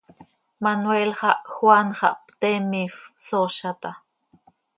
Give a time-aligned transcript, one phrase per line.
[0.67, 3.97] Manuel xah, Juan xah, pte miifp, sooza taa.